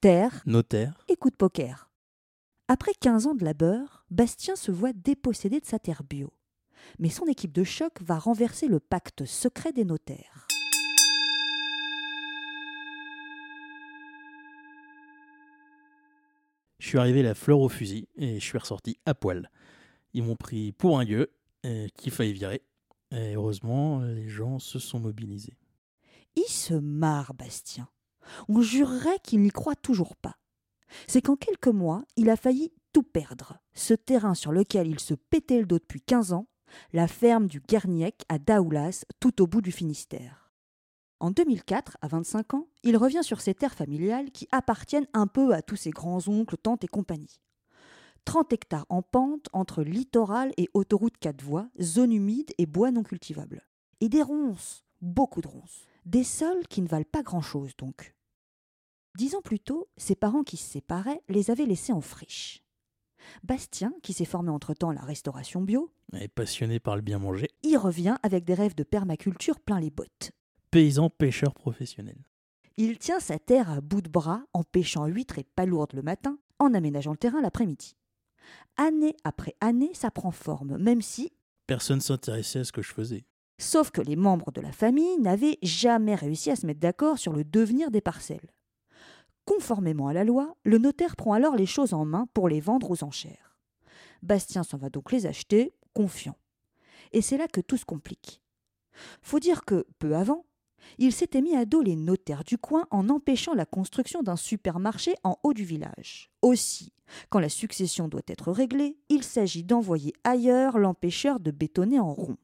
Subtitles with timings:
[0.00, 1.04] terre Notaire.
[1.08, 1.90] et coup de poker.
[2.68, 6.32] Après 15 ans de labeur, Bastien se voit dépossédé de sa terre bio.
[6.98, 10.46] Mais son équipe de choc va renverser le pacte secret des notaires.
[16.78, 19.50] Je suis arrivé la fleur au fusil et je suis ressorti à poil.
[20.14, 21.30] Ils m'ont pris pour un gueux
[21.96, 22.62] qu'il fallait virer.
[23.10, 25.56] Et heureusement, les gens se sont mobilisés.
[26.36, 27.88] Il se marre, Bastien.
[28.48, 30.36] On jurerait qu'il n'y croit toujours pas.
[31.06, 33.58] C'est qu'en quelques mois, il a failli tout perdre.
[33.74, 36.46] Ce terrain sur lequel il se pétait le dos depuis 15 ans,
[36.92, 40.52] la ferme du Guerniec à Daoulas, tout au bout du Finistère.
[41.20, 45.52] En 2004, à 25 ans, il revient sur ses terres familiales qui appartiennent un peu
[45.52, 47.40] à tous ses grands-oncles, tantes et compagnie.
[48.24, 53.02] 30 hectares en pente entre littoral et autoroute 4 voies, zone humide et bois non
[53.02, 53.66] cultivables.
[54.00, 55.86] Et des ronces, beaucoup de ronces.
[56.04, 58.14] Des sols qui ne valent pas grand-chose donc.
[59.18, 62.62] Dix ans plus tôt, ses parents qui se séparaient les avaient laissés en friche.
[63.42, 67.48] Bastien, qui s'est formé entre-temps à la restauration bio, Et passionné par le bien manger,
[67.64, 70.30] y revient avec des rêves de permaculture plein les bottes.
[70.70, 72.16] paysan pêcheur professionnel.
[72.76, 76.38] Il tient sa terre à bout de bras en pêchant huîtres et palourdes le matin,
[76.60, 77.96] en aménageant le terrain l'après-midi.
[78.76, 81.32] Année après année, ça prend forme, même si,
[81.66, 83.24] Personne s'intéressait à ce que je faisais.
[83.58, 87.32] sauf que les membres de la famille n'avaient jamais réussi à se mettre d'accord sur
[87.32, 88.52] le devenir des parcelles.
[89.48, 92.90] Conformément à la loi, le notaire prend alors les choses en main pour les vendre
[92.90, 93.56] aux enchères.
[94.20, 96.36] Bastien s'en va donc les acheter, confiant.
[97.12, 98.42] Et c'est là que tout se complique.
[99.22, 100.44] Faut dire que, peu avant,
[100.98, 105.14] il s'était mis à dos les notaires du coin en empêchant la construction d'un supermarché
[105.24, 106.30] en haut du village.
[106.42, 106.92] Aussi,
[107.30, 112.36] quand la succession doit être réglée, il s'agit d'envoyer ailleurs l'empêcheur de bétonner en rond.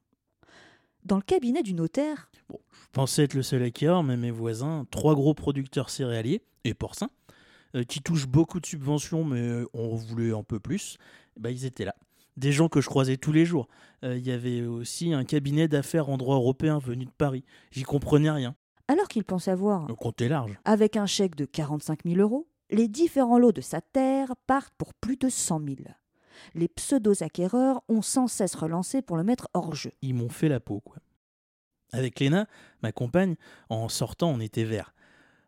[1.04, 5.14] Dans le cabinet du notaire, Je pensais être le seul acquéreur, mais mes voisins, trois
[5.14, 7.10] gros producteurs céréaliers et porcins,
[7.74, 10.96] euh, qui touchent beaucoup de subventions, mais euh, on voulait un peu plus,
[11.38, 11.94] bah, ils étaient là.
[12.36, 13.68] Des gens que je croisais tous les jours.
[14.04, 17.44] Euh, Il y avait aussi un cabinet d'affaires en droit européen venu de Paris.
[17.70, 18.54] J'y comprenais rien.
[18.88, 20.58] alors qu'il pense avoir, Le compte est large.
[20.64, 24.94] avec un chèque de 45 000 euros, les différents lots de sa terre partent pour
[24.94, 25.76] plus de 100 000.
[26.54, 29.92] Les pseudo-acquéreurs ont sans cesse relancé pour le mettre hors jeu.
[30.02, 30.96] Ils m'ont fait la peau, quoi.
[31.94, 32.46] Avec Léna,
[32.82, 33.36] ma compagne,
[33.68, 34.94] en sortant, on était verts.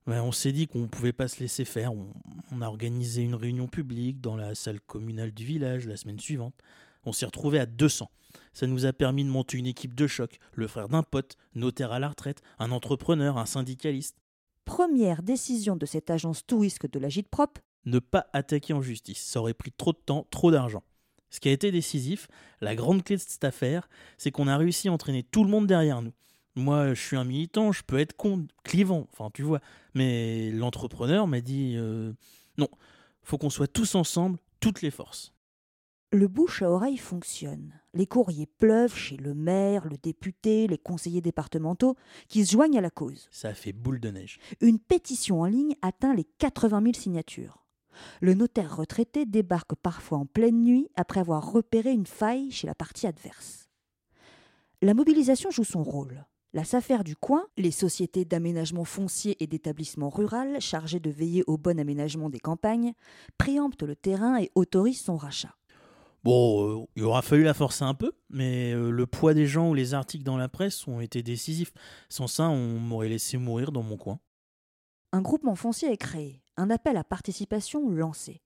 [0.07, 1.93] Ben, on s'est dit qu'on ne pouvait pas se laisser faire.
[1.93, 2.07] On,
[2.53, 6.55] on a organisé une réunion publique dans la salle communale du village la semaine suivante.
[7.05, 8.09] On s'est retrouvé à 200.
[8.53, 11.91] Ça nous a permis de monter une équipe de choc, le frère d'un pote, notaire
[11.91, 14.17] à la retraite, un entrepreneur, un syndicaliste.
[14.65, 19.23] Première décision de cette agence tourisque de la gîte propre, Ne pas attaquer en justice.
[19.23, 20.83] Ça aurait pris trop de temps, trop d'argent.
[21.31, 22.29] Ce qui a été décisif,
[22.61, 25.67] la grande clé de cette affaire, c'est qu'on a réussi à entraîner tout le monde
[25.67, 26.12] derrière nous.
[26.56, 29.61] Moi, je suis un militant, je peux être con, clivant, enfin tu vois.
[29.94, 32.12] Mais l'entrepreneur m'a dit euh,
[32.59, 32.69] non,
[33.22, 35.33] faut qu'on soit tous ensemble, toutes les forces.
[36.12, 37.78] le bouche à oreille fonctionne.
[37.93, 41.97] Les courriers pleuvent chez le maire, le député, les conseillers départementaux
[42.28, 43.28] qui se joignent à la cause.
[43.31, 44.38] Ça a fait boule de neige.
[44.61, 47.67] Une pétition en ligne atteint les 80 000 signatures.
[48.21, 52.75] Le notaire retraité débarque parfois en pleine nuit après avoir repéré une faille chez la
[52.75, 53.69] partie adverse.
[54.83, 56.25] La mobilisation joue son rôle.
[56.53, 61.59] La SAFER du coin, les sociétés d'aménagement foncier et d'établissement rural chargées de veiller au
[61.59, 62.93] bon aménagement des campagnes,
[63.37, 65.55] préemptent le terrain et autorisent son rachat.
[66.25, 69.71] Bon, euh, il aura fallu la forcer un peu, mais euh, le poids des gens
[69.71, 71.73] ou les articles dans la presse ont été décisifs.
[72.09, 74.19] Sans ça, on m'aurait laissé mourir dans mon coin.
[75.12, 78.43] Un groupement foncier est créé, un appel à participation lancé.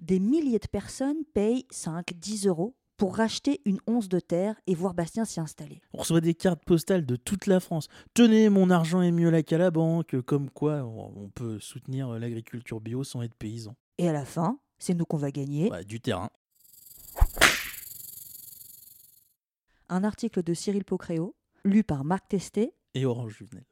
[0.00, 4.94] Des milliers de personnes payent 5-10 euros pour racheter une once de terre et voir
[4.94, 5.82] Bastien s'y installer.
[5.92, 7.88] On reçoit des cartes postales de toute la France.
[8.14, 10.20] Tenez, mon argent est mieux là qu'à la banque.
[10.20, 13.74] Comme quoi, on peut soutenir l'agriculture bio sans être paysan.
[13.98, 15.68] Et à la fin, c'est nous qu'on va gagner.
[15.84, 16.30] Du terrain.
[19.88, 21.34] Un article de Cyril Pocréo,
[21.64, 23.64] lu par Marc Testé, Et Orange Juvenel.